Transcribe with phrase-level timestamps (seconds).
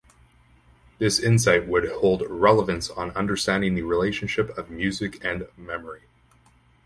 [0.97, 6.05] This insight would hold relevance on understanding the relationship of music and memory.